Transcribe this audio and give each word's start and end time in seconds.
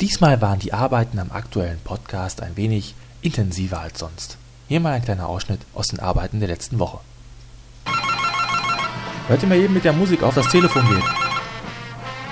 Diesmal 0.00 0.40
waren 0.40 0.58
die 0.58 0.72
Arbeiten 0.72 1.18
am 1.18 1.30
aktuellen 1.30 1.78
Podcast 1.84 2.42
ein 2.42 2.56
wenig 2.56 2.94
intensiver 3.20 3.80
als 3.80 3.98
sonst. 3.98 4.38
Hier 4.66 4.80
mal 4.80 4.94
ein 4.94 5.04
kleiner 5.04 5.28
Ausschnitt 5.28 5.60
aus 5.74 5.88
den 5.88 6.00
Arbeiten 6.00 6.40
der 6.40 6.48
letzten 6.48 6.78
Woche. 6.78 7.00
Hört 9.28 9.42
ihr 9.42 9.48
mal 9.50 9.58
eben 9.58 9.74
mit 9.74 9.84
der 9.84 9.92
Musik 9.92 10.22
auf, 10.22 10.34
das 10.34 10.48
Telefon 10.48 10.88
geht. 10.88 11.04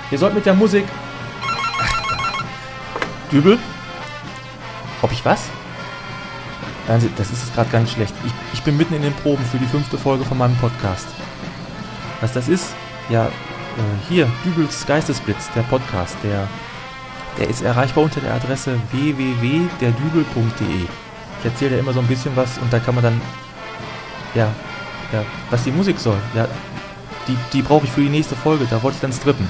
Ihr 0.09 0.17
sollt 0.17 0.33
mit 0.33 0.47
der 0.47 0.55
Musik. 0.55 0.83
Ach, 1.79 2.43
Dübel? 3.31 3.59
Ob 5.03 5.11
ich 5.11 5.23
was? 5.23 5.43
Das 6.87 7.29
ist 7.29 7.53
gerade 7.53 7.69
ganz 7.69 7.91
schlecht. 7.91 8.15
Ich, 8.25 8.33
ich 8.51 8.63
bin 8.63 8.77
mitten 8.77 8.95
in 8.95 9.03
den 9.03 9.13
Proben 9.13 9.45
für 9.45 9.59
die 9.59 9.67
fünfte 9.67 9.99
Folge 9.99 10.25
von 10.25 10.39
meinem 10.39 10.57
Podcast. 10.57 11.05
Was 12.19 12.33
das 12.33 12.47
ist? 12.47 12.73
Ja, 13.09 13.27
äh, 13.27 13.31
hier, 14.09 14.27
Dübels 14.43 14.87
Geistesblitz, 14.87 15.51
der 15.55 15.61
Podcast, 15.61 16.17
der 16.23 16.47
der 17.39 17.49
ist 17.49 17.61
erreichbar 17.61 18.03
unter 18.03 18.19
der 18.19 18.33
Adresse 18.33 18.77
www.derdübel.de. 18.91 20.83
Ich 21.39 21.45
erzähle 21.45 21.75
ja 21.75 21.79
immer 21.79 21.93
so 21.93 22.01
ein 22.01 22.07
bisschen 22.07 22.35
was 22.35 22.57
und 22.57 22.71
da 22.71 22.79
kann 22.79 22.95
man 22.95 23.03
dann, 23.03 23.21
ja, 24.35 24.49
ja, 25.13 25.23
was 25.49 25.63
die 25.63 25.71
Musik 25.71 25.97
soll. 25.99 26.17
Ja, 26.35 26.47
die, 27.27 27.37
die 27.53 27.61
brauche 27.61 27.85
ich 27.85 27.91
für 27.91 28.01
die 28.01 28.09
nächste 28.09 28.35
Folge. 28.35 28.67
Da 28.69 28.83
wollte 28.83 28.95
ich 28.95 29.01
dann 29.01 29.13
strippen. 29.13 29.49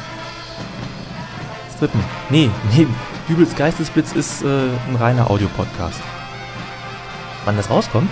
Strippen? 1.76 2.00
Nee, 2.30 2.52
nee. 2.76 2.86
Dübels 3.28 3.56
Geistesblitz 3.56 4.14
ist 4.14 4.44
äh, 4.44 4.48
ein 4.88 4.96
reiner 4.96 5.30
Audiopodcast. 5.30 6.00
Wann 7.46 7.58
das 7.58 7.70
rauskommt? 7.72 8.10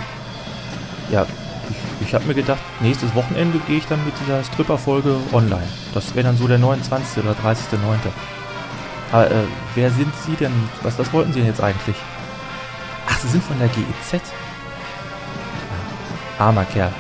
Ja, 1.12 1.26
ich, 1.70 2.08
ich 2.08 2.14
habe 2.16 2.26
mir 2.26 2.34
gedacht, 2.34 2.60
nächstes 2.80 3.14
Wochenende 3.14 3.60
gehe 3.68 3.78
ich 3.78 3.86
dann 3.86 4.04
mit 4.06 4.14
dieser 4.22 4.44
Stripper-Folge 4.44 5.18
online. 5.34 5.68
Das 5.94 6.16
wäre 6.16 6.26
dann 6.26 6.38
so 6.38 6.48
der 6.48 6.58
29. 6.58 7.24
oder 7.24 7.34
30.9. 7.34 8.37
Aber 9.12 9.32
äh, 9.32 9.44
wer 9.76 9.90
sind 9.92 10.12
Sie 10.26 10.36
denn? 10.36 10.52
Was, 10.84 11.00
was 11.00 11.12
wollten 11.14 11.32
Sie 11.32 11.40
denn 11.40 11.48
jetzt 11.48 11.62
eigentlich? 11.62 11.96
Ach, 13.08 13.18
Sie 13.20 13.28
sind 13.30 13.44
von 13.44 13.58
der 13.60 13.70
GEZ. 13.70 14.22
Ah, 16.40 16.46
armer 16.46 16.66
Kerl. 16.66 16.92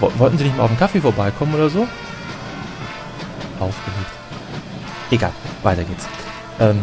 Wollten 0.00 0.38
Sie 0.38 0.44
nicht 0.44 0.56
mal 0.56 0.64
auf 0.64 0.70
den 0.70 0.78
Kaffee 0.78 1.00
vorbeikommen 1.00 1.54
oder 1.54 1.68
so? 1.68 1.88
Aufgelegt. 3.58 4.12
Egal, 5.10 5.32
weiter 5.62 5.84
geht's. 5.84 6.06
Ähm, 6.60 6.80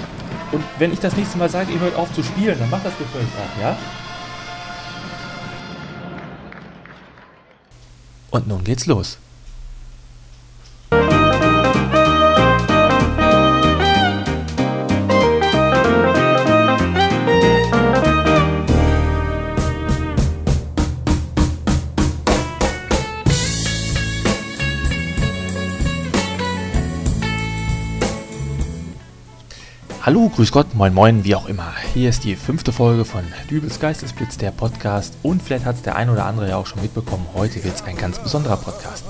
und 0.52 0.64
wenn 0.80 0.92
ich 0.92 1.00
das 1.00 1.16
nächste 1.16 1.38
Mal 1.38 1.50
sage, 1.50 1.72
ihr 1.72 1.80
hört 1.80 1.96
auf 1.96 2.14
zu 2.14 2.22
spielen, 2.22 2.60
dann 2.60 2.70
macht 2.70 2.86
das 2.86 2.98
gefälligst 2.98 3.34
auch, 3.38 3.62
ja? 3.62 3.78
Und 8.32 8.48
nun 8.48 8.64
geht's 8.64 8.86
los. 8.86 9.18
Hallo, 30.04 30.30
grüß 30.30 30.52
Gott, 30.52 30.74
moin 30.74 30.96
moin, 30.96 31.24
wie 31.26 31.36
auch 31.36 31.46
immer. 31.46 31.76
Hier 31.94 32.10
ist 32.10 32.24
die 32.24 32.36
fünfte 32.36 32.72
Folge 32.72 33.06
von 33.06 33.22
Dübels 33.52 33.80
Geistesblitz, 33.80 34.36
der 34.36 34.50
Podcast. 34.50 35.14
Und 35.22 35.44
vielleicht 35.44 35.66
hat 35.66 35.76
es 35.76 35.84
der 35.84 35.96
ein 35.96 36.10
oder 36.10 36.26
andere 36.26 36.50
ja 36.50 36.58
auch 36.58 36.66
schon 36.66 36.82
mitbekommen, 36.82 37.28
heute 37.36 37.64
wird 37.64 37.76
es 37.76 37.84
ein 37.84 37.98
ganz 37.98 38.18
besonderer 38.18 38.58
Podcast. 38.58 39.06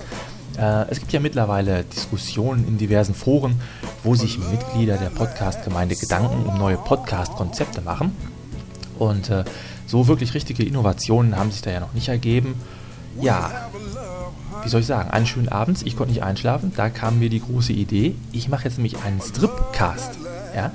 Äh, 0.57 0.91
es 0.91 0.99
gibt 0.99 1.13
ja 1.13 1.21
mittlerweile 1.21 1.85
Diskussionen 1.85 2.67
in 2.67 2.77
diversen 2.77 3.15
Foren, 3.15 3.61
wo 4.03 4.15
sich 4.15 4.37
Mitglieder 4.37 4.97
der 4.97 5.11
Podcast-Gemeinde 5.11 5.95
Gedanken 5.95 6.45
um 6.45 6.57
neue 6.57 6.75
Podcast-Konzepte 6.75 7.79
machen. 7.79 8.13
Und 8.99 9.29
äh, 9.29 9.45
so 9.87 10.09
wirklich 10.09 10.33
richtige 10.33 10.65
Innovationen 10.65 11.37
haben 11.37 11.51
sich 11.51 11.61
da 11.61 11.71
ja 11.71 11.79
noch 11.79 11.93
nicht 11.93 12.09
ergeben. 12.09 12.55
Ja, 13.21 13.69
wie 14.61 14.67
soll 14.67 14.81
ich 14.81 14.87
sagen, 14.87 15.09
einen 15.09 15.25
schönen 15.25 15.47
Abend, 15.47 15.87
ich 15.87 15.95
konnte 15.95 16.11
nicht 16.11 16.23
einschlafen, 16.23 16.73
da 16.75 16.89
kam 16.89 17.19
mir 17.19 17.29
die 17.29 17.41
große 17.41 17.71
Idee, 17.71 18.13
ich 18.33 18.49
mache 18.49 18.65
jetzt 18.65 18.75
nämlich 18.75 19.01
einen 19.03 19.21
Stripcast. 19.21 20.17
Ja? 20.55 20.71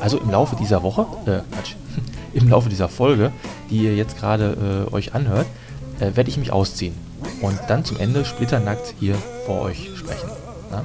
Also 0.00 0.18
im 0.18 0.30
Laufe 0.30 0.56
dieser 0.56 0.82
Woche, 0.82 1.06
äh, 1.26 1.40
Quatsch, 1.52 1.74
im 2.32 2.48
Laufe 2.48 2.68
dieser 2.68 2.88
Folge, 2.88 3.32
die 3.70 3.78
ihr 3.84 3.94
jetzt 3.94 4.18
gerade 4.18 4.86
äh, 4.90 4.94
euch 4.94 5.14
anhört, 5.14 5.46
äh, 5.98 6.16
werde 6.16 6.30
ich 6.30 6.36
mich 6.36 6.52
ausziehen 6.52 6.94
und 7.40 7.58
dann 7.68 7.84
zum 7.84 7.98
Ende 7.98 8.24
splitternackt 8.24 8.94
hier 8.98 9.16
vor 9.46 9.62
euch 9.62 9.90
sprechen. 9.96 10.30
Ja? 10.70 10.84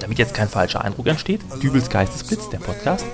Damit 0.00 0.18
jetzt 0.18 0.34
kein 0.34 0.48
falscher 0.48 0.84
Eindruck 0.84 1.06
entsteht, 1.06 1.40
Dübels 1.62 1.90
Geistesblitz, 1.90 2.48
der 2.50 2.58
Podcast, 2.58 3.04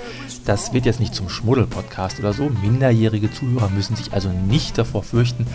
das 0.45 0.75
wird 0.75 0.85
jetzt 0.85 1.01
nicht 1.01 1.15
zum 1.15 1.31
Schmuddel-Podcast 1.31 2.19
oder 2.19 2.35
so. 2.35 2.51
Minderjährige 2.51 3.33
Zuhörer 3.33 3.71
müssen 3.71 3.97
sich 3.97 4.13
also 4.13 4.29
nicht 4.29 4.77
davor 4.77 5.03
fürchten, 5.03 5.47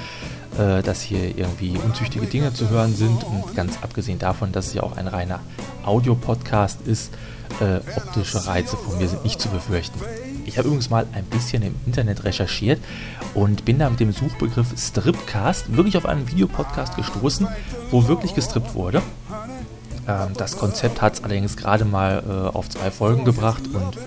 äh, 0.59 0.83
dass 0.83 1.01
hier 1.01 1.37
irgendwie 1.37 1.77
unzüchtige 1.77 2.25
Dinge 2.25 2.53
zu 2.53 2.69
hören 2.69 2.93
sind. 2.93 3.23
Und 3.23 3.55
ganz 3.55 3.77
abgesehen 3.81 4.19
davon, 4.19 4.51
dass 4.51 4.67
es 4.67 4.73
ja 4.73 4.83
auch 4.83 4.97
ein 4.97 5.07
reiner 5.07 5.39
Audiopodcast 5.85 6.81
ist, 6.85 7.13
äh, 7.61 7.79
optische 7.95 8.45
Reize 8.45 8.75
von 8.75 8.97
mir 8.97 9.07
sind 9.07 9.23
nicht 9.23 9.41
zu 9.41 9.49
befürchten. 9.49 9.99
Ich 10.45 10.57
habe 10.57 10.67
übrigens 10.67 10.89
mal 10.89 11.05
ein 11.13 11.25
bisschen 11.25 11.63
im 11.63 11.75
Internet 11.85 12.23
recherchiert 12.23 12.79
und 13.33 13.65
bin 13.65 13.79
da 13.79 13.89
mit 13.89 13.99
dem 13.99 14.11
Suchbegriff 14.11 14.67
Stripcast 14.77 15.75
wirklich 15.75 15.95
auf 15.95 16.05
einen 16.05 16.27
Videopodcast 16.27 16.95
gestoßen, 16.95 17.47
wo 17.91 18.07
wirklich 18.07 18.35
gestrippt 18.35 18.75
wurde. 18.75 19.01
Ähm, 20.07 20.29
das 20.35 20.57
Konzept 20.57 21.01
hat 21.01 21.15
es 21.15 21.23
allerdings 21.23 21.55
gerade 21.55 21.85
mal 21.85 22.23
äh, 22.27 22.55
auf 22.55 22.69
zwei 22.69 22.91
Folgen 22.91 23.25
gebracht 23.25 23.63
und 23.73 23.97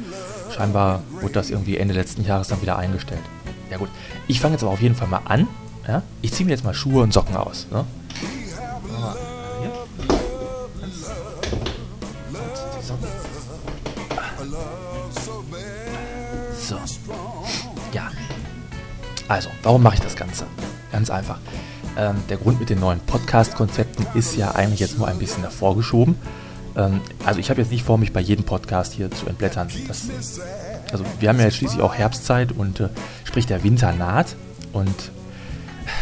scheinbar 0.55 1.03
wurde 1.21 1.35
das 1.35 1.51
irgendwie 1.51 1.77
Ende 1.79 1.95
letzten 1.95 2.25
Jahres 2.25 2.49
dann 2.49 2.61
wieder 2.61 2.77
eingestellt. 2.77 3.23
Ja 3.71 3.79
gut, 3.79 3.89
ich 4.29 4.41
fange 4.41 4.55
jetzt 4.55 4.63
aber 4.63 4.73
auf 4.73 4.83
jeden 4.83 4.95
Fall 4.95 5.09
mal 5.09 5.23
an. 5.25 5.49
Ja? 5.87 6.03
Ich 6.21 6.33
ziehe 6.33 6.47
mir 6.47 6.53
jetzt 6.53 6.65
mal 6.65 6.75
Schuhe 6.75 7.03
und 7.03 7.13
Socken 7.13 7.37
aus. 7.37 7.67
Ne? 7.71 7.85
So. 16.59 16.77
Ja. 17.93 18.11
Also, 19.29 19.51
warum 19.63 19.83
mache 19.83 19.95
ich 19.95 20.01
das 20.01 20.15
Ganze? 20.17 20.47
Ganz 20.93 21.11
einfach. 21.11 21.39
Ähm, 21.97 22.17
der 22.29 22.37
Grund 22.37 22.61
mit 22.61 22.71
den 22.71 22.81
neuen 22.81 23.01
Podcast-Konzepten 23.01 24.07
ist 24.15 24.37
ja 24.37 24.53
eigentlich 24.53 24.81
jetzt 24.81 24.97
nur 24.97 25.09
ein 25.09 25.19
bisschen 25.19 25.43
hervorgeschoben. 25.43 26.17
Ähm, 26.77 27.01
also 27.25 27.41
ich 27.41 27.51
habe 27.51 27.61
jetzt 27.61 27.71
nicht 27.71 27.85
vor, 27.85 27.99
mich 27.99 28.13
bei 28.13 28.21
jedem 28.21 28.45
Podcast 28.45 28.93
hier 28.93 29.11
zu 29.11 29.27
entblättern. 29.27 29.69
Das, 29.89 30.09
also 30.91 31.05
wir 31.21 31.29
haben 31.29 31.39
ja 31.39 31.45
jetzt 31.45 31.57
schließlich 31.57 31.83
auch 31.83 31.95
Herbstzeit 31.95 32.53
und 32.53 32.81
äh, 32.81 32.89
sprich 33.25 33.47
der 33.47 33.63
Winter 33.63 33.93
naht 33.93 34.37
und 34.73 35.13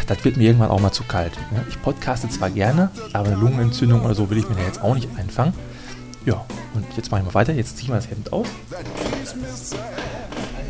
das 0.07 0.23
wird 0.23 0.37
mir 0.37 0.43
irgendwann 0.43 0.69
auch 0.69 0.79
mal 0.79 0.91
zu 0.91 1.03
kalt. 1.03 1.33
Ich 1.69 1.81
podcaste 1.81 2.29
zwar 2.29 2.49
gerne, 2.49 2.89
aber 3.13 3.27
eine 3.27 3.35
Lungenentzündung 3.37 4.03
oder 4.03 4.15
so 4.15 4.29
will 4.29 4.37
ich 4.37 4.47
mir 4.49 4.55
da 4.55 4.61
jetzt 4.63 4.81
auch 4.81 4.95
nicht 4.95 5.09
einfangen. 5.17 5.53
Ja, 6.25 6.45
und 6.73 6.85
jetzt 6.95 7.11
mache 7.11 7.21
ich 7.21 7.25
mal 7.27 7.33
weiter. 7.33 7.53
Jetzt 7.53 7.77
ziehe 7.77 7.83
ich 7.83 7.89
mal 7.89 7.95
das 7.95 8.09
Hemd 8.09 8.31
aus. 8.31 8.47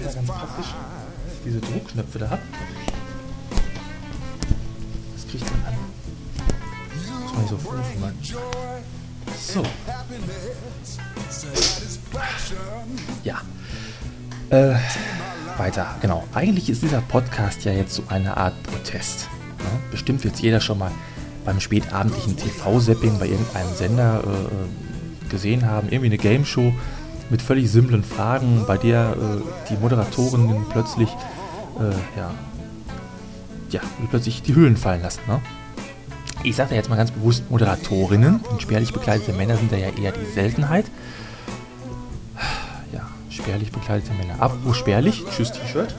Das 0.03 0.15
ganz 0.15 0.27
praktisch, 0.27 0.73
diese 1.45 1.59
Druckknöpfe 1.59 2.19
da 2.19 2.29
habe. 2.29 2.41
Das 5.13 5.23
kriege 5.27 5.37
ich 5.37 5.43
dann 5.43 5.63
an. 5.67 5.75
Muss 7.23 7.33
man 7.33 7.41
nicht 7.41 7.49
so 7.49 7.57
vorführen. 7.57 8.17
So. 9.37 9.63
Ja. 13.23 13.41
Äh, 14.49 14.75
weiter, 15.61 15.95
genau. 16.01 16.23
Eigentlich 16.33 16.71
ist 16.71 16.81
dieser 16.81 17.01
Podcast 17.01 17.65
ja 17.65 17.71
jetzt 17.71 17.93
so 17.93 18.01
eine 18.07 18.35
Art 18.35 18.55
Protest. 18.63 19.29
Ne? 19.59 19.79
bestimmt 19.91 20.23
wird 20.23 20.39
jeder 20.39 20.59
schon 20.59 20.79
mal 20.79 20.89
beim 21.45 21.59
spätabendlichen 21.59 22.35
TV-Zapping 22.35 23.19
bei 23.19 23.27
irgendeinem 23.27 23.71
Sender 23.75 24.23
äh, 24.25 25.29
gesehen 25.29 25.67
haben, 25.67 25.89
irgendwie 25.89 26.07
eine 26.07 26.17
Game 26.17 26.45
Show 26.45 26.73
mit 27.29 27.43
völlig 27.43 27.69
simplen 27.69 28.03
Fragen, 28.03 28.63
bei 28.65 28.77
der 28.77 29.11
äh, 29.11 29.41
die 29.69 29.77
Moderatorin 29.77 30.65
plötzlich, 30.71 31.09
äh, 31.79 32.17
ja, 32.17 32.31
ja, 33.69 33.81
plötzlich 34.09 34.41
die 34.41 34.55
Hüllen 34.55 34.77
fallen 34.77 35.03
lassen. 35.03 35.21
Ne? 35.27 35.41
Ich 36.41 36.55
sage 36.55 36.71
da 36.71 36.75
jetzt 36.75 36.89
mal 36.89 36.95
ganz 36.95 37.11
bewusst 37.11 37.51
Moderatorinnen, 37.51 38.43
denn 38.49 38.59
spärlich 38.59 38.93
bekleidete 38.93 39.31
Männer 39.33 39.57
sind 39.57 39.71
da 39.71 39.77
ja 39.77 39.89
eher 39.89 40.11
die 40.11 40.25
Seltenheit. 40.33 40.85
Spärlich 43.31 43.71
bekleidete 43.71 44.13
Männer. 44.13 44.35
Apropos 44.39 44.77
spärlich, 44.77 45.23
tschüss 45.31 45.51
T-Shirt. 45.51 45.95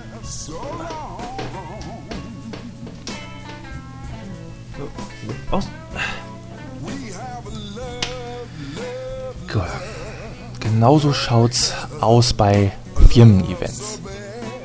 Aus. 5.50 5.67
genauso 10.82 11.12
schaut's 11.12 11.75
aus 12.00 12.32
bei 12.32 12.73
Firmen-Events. 13.11 14.00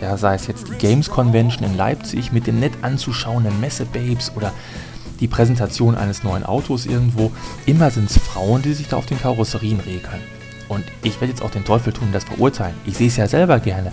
Ja, 0.02 0.18
sei 0.18 0.34
es 0.34 0.48
jetzt 0.48 0.68
die 0.68 0.75
Games 0.75 1.10
Convention 1.10 1.64
in 1.64 1.78
Leipzig 1.78 2.31
mit 2.31 2.48
den 2.48 2.60
nett 2.60 2.74
anzuschauenden 2.81 3.60
Messe-Babes 3.60 4.31
oder 4.36 4.52
die 5.19 5.28
Präsentation 5.28 5.96
eines 5.96 6.24
neuen 6.24 6.44
Autos 6.44 6.88
irgendwo. 6.88 7.31
Immer 7.68 7.92
sind 7.92 8.10
es 8.10 8.18
Frauen, 8.18 8.64
die 8.64 8.74
sich 8.74 8.88
da 8.88 8.98
auf 8.98 9.06
den 9.06 9.19
Karosserien 9.19 9.80
regeln. 9.80 10.22
Und 10.69 10.84
ich 11.04 11.19
werde 11.22 11.31
jetzt 11.31 11.42
auch 11.42 11.52
den 11.52 11.66
Teufel 11.66 11.94
tun 11.94 12.10
das 12.12 12.25
verurteilen. 12.25 12.75
Ich 12.86 12.98
sehe 12.98 13.08
es 13.08 13.18
ja 13.18 13.28
selber 13.28 13.60
gerne. 13.60 13.92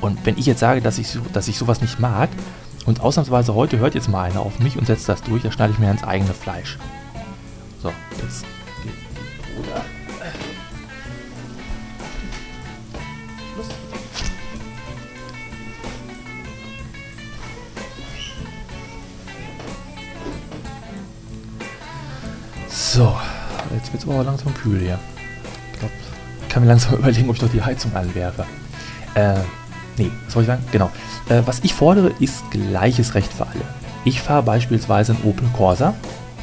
Und 0.00 0.24
wenn 0.26 0.36
ich 0.38 0.46
jetzt 0.46 0.60
sage, 0.60 0.80
dass 0.80 0.98
ich, 0.98 1.18
dass 1.32 1.48
ich 1.48 1.56
sowas 1.56 1.80
nicht 1.80 2.00
mag, 2.00 2.28
und 2.86 3.00
ausnahmsweise 3.00 3.54
heute 3.54 3.78
hört 3.78 3.94
jetzt 3.96 4.08
mal 4.08 4.22
einer 4.22 4.40
auf 4.40 4.60
mich 4.60 4.78
und 4.78 4.86
setzt 4.86 5.08
das 5.08 5.20
durch, 5.22 5.42
dann 5.42 5.50
schneide 5.50 5.72
ich 5.72 5.78
mir 5.80 5.90
ins 5.90 6.04
eigene 6.04 6.32
Fleisch. 6.32 6.78
So, 7.82 7.92
jetzt 8.22 8.44
geht 8.82 8.92
die. 8.94 9.26
So, 22.68 23.16
jetzt 23.74 23.92
wird 23.92 24.02
es 24.02 24.08
aber 24.08 24.22
langsam 24.24 24.54
kühl 24.54 24.78
hier. 24.78 24.98
Kann 26.56 26.62
mir 26.62 26.70
langsam 26.70 26.94
überlegen, 26.98 27.28
ob 27.28 27.34
ich 27.34 27.42
doch 27.42 27.50
die 27.50 27.60
Heizung 27.60 27.94
anwerfe. 27.94 28.46
Äh, 29.12 29.34
nee, 29.98 30.10
was 30.24 30.32
soll 30.32 30.42
ich 30.44 30.46
sagen? 30.46 30.64
Genau. 30.72 30.90
Äh, 31.28 31.42
was 31.44 31.60
ich 31.62 31.74
fordere, 31.74 32.10
ist 32.18 32.50
gleiches 32.50 33.14
Recht 33.14 33.30
für 33.30 33.46
alle. 33.46 33.60
Ich 34.06 34.22
fahre 34.22 34.42
beispielsweise 34.42 35.12
ein 35.12 35.18
Opel 35.28 35.46
Corsa. 35.54 35.92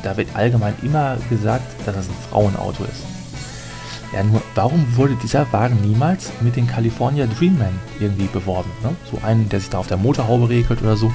Da 0.04 0.15
wird 0.15 0.36
allgemein 0.36 0.75
immer 0.83 1.18
gesagt, 1.31 1.65
dass 1.88 1.95
das 1.95 2.07
ein 2.07 2.15
Frauenauto 2.30 2.83
ist. 2.83 3.01
Ja, 4.13 4.21
nur 4.21 4.44
warum 4.54 4.86
wurde 4.95 5.15
dieser 5.15 5.51
Wagen 5.51 5.81
niemals 5.81 6.31
mit 6.42 6.57
den 6.57 6.68
California 6.68 7.25
Dreamman 7.25 7.74
irgendwie 8.00 8.27
beworben? 8.27 8.69
Ne? 8.83 8.95
So 9.09 9.18
einen, 9.25 9.50
der 9.50 9.62
sich 9.62 9.71
da 9.71 9.80
auf 9.80 9.88
der 9.88 9.98
Motorhaube 9.98 10.48
regelt 10.48 10.83
oder 10.83 10.95
so. 10.95 11.12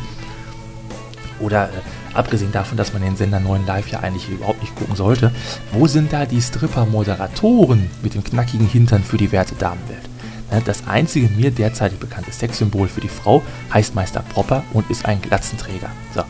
Oder 1.41 1.65
äh, 1.67 1.71
abgesehen 2.15 2.53
davon, 2.53 2.77
dass 2.77 2.93
man 2.93 3.03
den 3.03 3.17
Sender 3.17 3.41
9 3.41 3.67
Live 3.67 3.89
ja 3.89 4.01
eigentlich 4.01 4.29
überhaupt 4.29 4.61
nicht 4.61 4.75
gucken 4.75 4.97
sollte, 4.97 5.33
wo 5.73 5.87
sind 5.87 6.13
da 6.13 6.27
die 6.27 6.41
Stripper-Moderatoren 6.41 7.91
mit 8.03 8.15
dem 8.15 8.25
knackigen 8.25 8.67
Hintern 8.67 9.03
für 9.03 9.17
die 9.17 9.33
werte 9.33 9.55
Damenwelt? 9.55 10.09
Ne, 10.51 10.63
das 10.65 10.87
einzige 10.87 11.29
mir 11.29 11.51
derzeitig 11.51 11.99
bekannte 11.99 12.33
Sexsymbol 12.33 12.89
für 12.89 13.01
die 13.01 13.09
Frau 13.09 13.43
heißt 13.73 13.95
Meister 13.95 14.25
Propper 14.33 14.65
und 14.73 14.91
ist 14.91 15.05
ein 15.07 15.21
Glatzenträger. 15.21 15.91
So. 16.15 16.23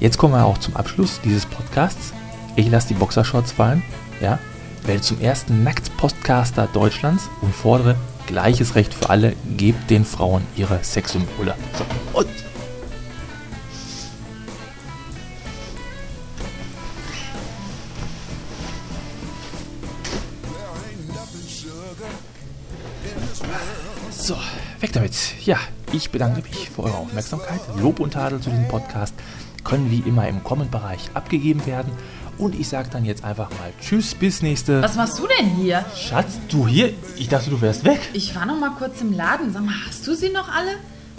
Jetzt 0.00 0.16
kommen 0.18 0.34
wir 0.34 0.44
auch 0.44 0.58
zum 0.58 0.76
Abschluss 0.76 1.20
dieses 1.24 1.44
Podcasts. 1.44 2.12
Ich 2.56 2.70
lasse 2.70 2.88
die 2.88 2.94
Boxershorts 2.94 3.52
fallen, 3.52 3.82
ja, 4.20 4.38
werde 4.84 5.00
zum 5.00 5.20
ersten 5.20 5.62
Nackt-Podcaster 5.64 6.68
Deutschlands 6.72 7.28
und 7.42 7.54
fordere 7.54 7.96
gleiches 8.26 8.74
Recht 8.74 8.94
für 8.94 9.10
alle, 9.10 9.34
gebt 9.56 9.90
den 9.90 10.04
Frauen 10.04 10.42
ihre 10.56 10.82
Sexsymbole. 10.82 11.54
So, 11.76 11.84
und 12.18 12.28
So, 24.10 24.36
weg 24.80 24.92
damit. 24.92 25.14
Ja, 25.44 25.58
ich 25.92 26.10
bedanke 26.10 26.42
mich 26.42 26.70
für 26.70 26.84
eure 26.84 26.96
Aufmerksamkeit. 26.96 27.60
Lob 27.80 28.00
und 28.00 28.12
Tadel 28.12 28.40
zu 28.40 28.50
diesem 28.50 28.68
Podcast 28.68 29.14
können 29.64 29.90
wie 29.90 30.00
immer 30.08 30.28
im 30.28 30.42
Comment-Bereich 30.44 31.10
abgegeben 31.14 31.64
werden. 31.66 31.92
Und 32.38 32.54
ich 32.54 32.68
sage 32.68 32.88
dann 32.90 33.04
jetzt 33.04 33.24
einfach 33.24 33.50
mal 33.50 33.72
Tschüss, 33.80 34.14
bis 34.14 34.42
nächste. 34.42 34.80
Was 34.82 34.94
machst 34.94 35.18
du 35.18 35.26
denn 35.26 35.46
hier? 35.56 35.84
Schatz, 35.96 36.38
du 36.48 36.66
hier? 36.68 36.92
Ich 37.16 37.28
dachte, 37.28 37.50
du 37.50 37.60
wärst 37.60 37.84
weg. 37.84 38.00
Ich 38.12 38.34
war 38.36 38.46
noch 38.46 38.58
mal 38.58 38.70
kurz 38.78 39.00
im 39.00 39.12
Laden. 39.12 39.52
Sag 39.52 39.64
mal, 39.64 39.74
hast 39.86 40.06
du 40.06 40.14
sie 40.14 40.30
noch 40.30 40.48
alle? 40.48 40.70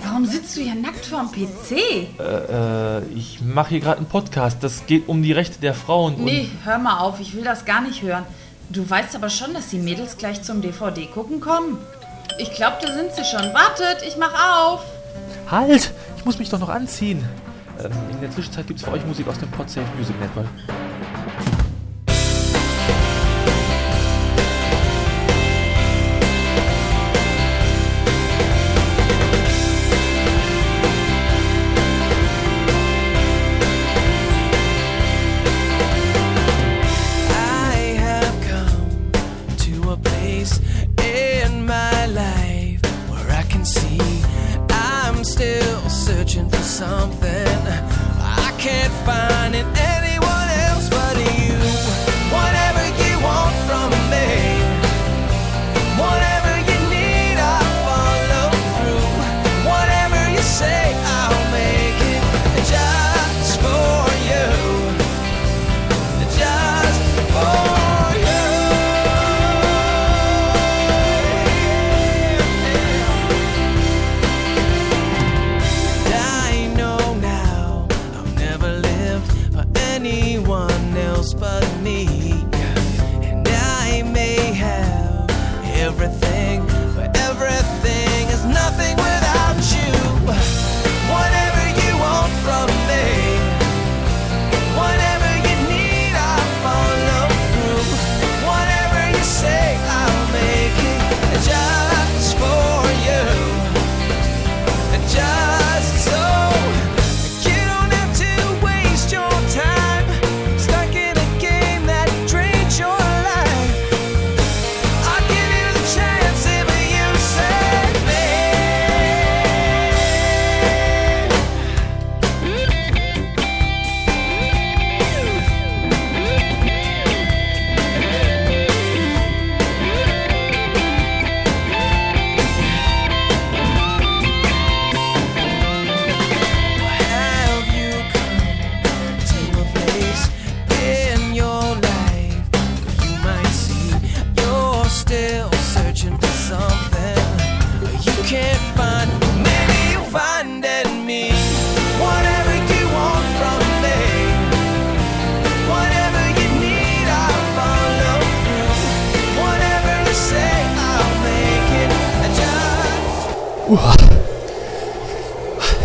Warum 0.04 0.26
sitzt 0.26 0.56
du 0.56 0.62
hier 0.62 0.76
nackt 0.76 1.06
vorm 1.06 1.30
PC? 1.30 1.72
Äh, 1.72 3.00
äh, 3.00 3.04
ich 3.14 3.42
mache 3.42 3.70
hier 3.72 3.80
gerade 3.82 3.98
einen 3.98 4.08
Podcast. 4.08 4.64
Das 4.64 4.86
geht 4.86 5.10
um 5.10 5.22
die 5.24 5.34
Rechte 5.34 5.60
der 5.60 5.74
Frauen. 5.74 6.24
Nee, 6.24 6.50
hör 6.64 6.78
mal 6.78 7.00
auf. 7.00 7.20
Ich 7.20 7.36
will 7.36 7.44
das 7.44 7.66
gar 7.66 7.82
nicht 7.82 8.02
hören. 8.02 8.24
Du 8.70 8.88
weißt 8.88 9.16
aber 9.16 9.30
schon, 9.30 9.54
dass 9.56 9.70
die 9.70 9.80
Mädels 9.80 10.18
gleich 10.18 10.44
zum 10.44 10.62
DVD 10.62 11.08
gucken 11.08 11.40
kommen. 11.40 11.80
Ich 12.38 12.54
glaube, 12.54 12.78
da 12.82 12.94
sind 12.94 13.14
sie 13.14 13.26
schon. 13.26 13.52
Wartet, 13.54 14.04
ich 14.08 14.16
mach 14.16 14.34
auf. 14.34 14.84
Halt! 15.50 15.92
Ich 16.18 16.26
muss 16.26 16.38
mich 16.38 16.50
doch 16.50 16.60
noch 16.60 16.70
anziehen. 16.70 17.28
Ähm, 17.84 17.92
in 18.12 18.22
der 18.22 18.30
Zwischenzeit 18.30 18.68
gibt 18.68 18.80
es 18.80 18.86
für 18.86 18.92
euch 18.92 19.04
Musik 19.06 19.28
aus 19.28 19.40
dem 19.40 19.50
Podsafe 19.50 19.88
Music 19.98 20.20
Network. 20.20 20.46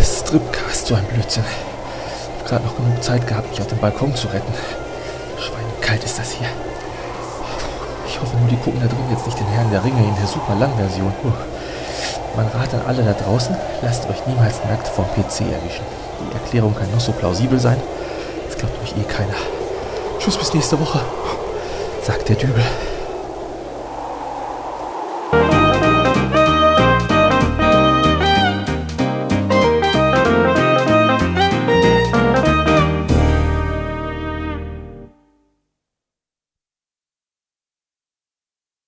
Stripcast, 0.02 0.86
so 0.86 0.94
ein 0.94 1.04
Blödsinn. 1.04 1.44
Ich 1.44 2.40
habe 2.40 2.48
gerade 2.48 2.64
noch 2.64 2.76
genug 2.76 3.02
Zeit 3.02 3.26
gehabt, 3.26 3.50
mich 3.50 3.60
auf 3.60 3.66
den 3.66 3.76
Balkon 3.78 4.14
zu 4.16 4.28
retten. 4.28 4.54
Schweinekalt 5.38 6.02
ist 6.02 6.18
das 6.18 6.32
hier. 6.32 6.46
Ich 8.08 8.18
hoffe 8.18 8.38
nur, 8.38 8.48
die 8.48 8.56
gucken 8.56 8.80
da 8.80 8.86
drin 8.86 9.04
jetzt 9.10 9.26
nicht 9.26 9.38
den 9.38 9.48
Herrn 9.48 9.70
der 9.70 9.84
Ringe 9.84 10.02
in 10.02 10.16
der 10.16 10.26
super 10.26 10.54
Langversion. 10.58 11.12
Puh. 11.20 11.32
Mein 12.36 12.46
Rat 12.48 12.72
an 12.72 12.80
alle 12.86 13.02
da 13.02 13.12
draußen, 13.12 13.54
lasst 13.82 14.08
euch 14.08 14.26
niemals 14.26 14.64
nackt 14.64 14.88
vom 14.88 15.04
PC 15.04 15.40
erwischen. 15.40 15.84
Die 16.20 16.34
Erklärung 16.34 16.74
kann 16.74 16.90
noch 16.90 17.00
so 17.00 17.12
plausibel 17.12 17.60
sein. 17.60 17.76
Das 18.48 18.56
glaubt 18.56 18.82
euch 18.82 18.92
eh 18.92 19.04
keiner. 19.04 19.36
Tschüss 20.18 20.38
bis 20.38 20.54
nächste 20.54 20.80
Woche, 20.80 21.00
sagt 22.02 22.30
der 22.30 22.36
Dübel. 22.36 22.64